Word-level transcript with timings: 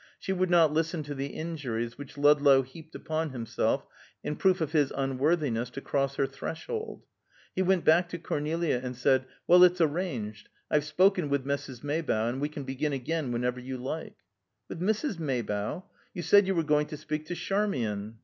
She 0.17 0.33
would 0.33 0.49
not 0.49 0.73
listen 0.73 1.03
to 1.03 1.13
the 1.13 1.27
injuries 1.27 1.95
which 1.95 2.17
Ludlow 2.17 2.63
heaped 2.63 2.95
upon 2.95 3.29
himself 3.29 3.85
in 4.23 4.35
proof 4.35 4.59
of 4.59 4.71
his 4.71 4.91
unworthiness 4.97 5.69
to 5.69 5.81
cross 5.81 6.15
her 6.15 6.25
threshold. 6.25 7.03
He 7.53 7.61
went 7.61 7.85
back 7.85 8.09
to 8.09 8.17
Cornelia, 8.17 8.81
and 8.83 8.95
said, 8.95 9.25
"Well, 9.45 9.63
it's 9.63 9.79
arranged. 9.79 10.49
I've 10.71 10.85
spoken 10.85 11.29
with 11.29 11.45
Mrs. 11.45 11.83
Maybough, 11.83 12.29
and 12.29 12.41
we 12.41 12.49
can 12.49 12.63
begin 12.63 12.93
again 12.93 13.31
whenever 13.31 13.59
you 13.59 13.77
like." 13.77 14.15
"With 14.67 14.79
Mrs. 14.81 15.19
Maybough? 15.19 15.83
You 16.15 16.23
said 16.23 16.47
you 16.47 16.55
were 16.55 16.63
going 16.63 16.87
to 16.87 16.97
speak 16.97 17.27
to 17.27 17.35
Charmian!" 17.35 18.17